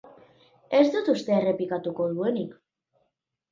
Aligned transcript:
Ez 0.77 0.81
dut 0.95 1.11
uste 1.13 1.35
errepikatuko 1.37 2.09
duenik. 2.17 2.59